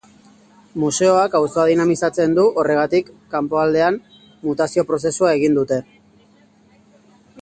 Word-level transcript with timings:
Museoak 0.83 1.35
auzoa 1.39 1.65
dinamizatzen 1.71 2.33
du 2.39 2.45
horregatik 2.61 3.11
kanpokaldean 3.35 3.99
mutazio 4.49 4.87
prozesua 4.93 5.35
egin 5.41 5.61
dute. 5.61 5.79